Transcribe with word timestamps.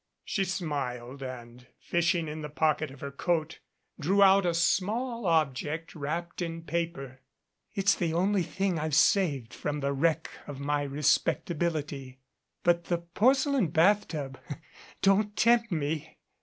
She 0.25 0.45
smiled, 0.45 1.21
and, 1.21 1.67
fishing 1.79 2.27
in 2.27 2.41
the 2.41 2.49
pocket 2.49 2.89
of 2.89 3.01
her 3.01 3.11
coat, 3.11 3.59
drew 3.99 4.23
out 4.23 4.47
a 4.47 4.53
small 4.55 5.27
object 5.27 5.93
wrapped 5.93 6.41
in 6.41 6.63
paper. 6.63 7.21
"It's 7.75 7.93
the 7.93 8.11
only 8.11 8.41
thing 8.41 8.79
I've 8.79 8.95
saved 8.95 9.53
from 9.53 9.79
the 9.81 9.93
wreck 9.93 10.31
of 10.47 10.59
my 10.59 10.81
respectability 10.81 12.17
but 12.63 12.85
the 12.85 12.97
porcelain 12.97 13.67
bath 13.67 14.07
tub! 14.07 14.39
Don't 15.03 15.35
tempt 15.35 15.71
me." 15.71 16.17